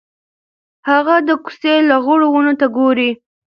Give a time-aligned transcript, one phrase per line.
[0.89, 3.09] هغه د کوڅې لغړو ونو ته ګوري.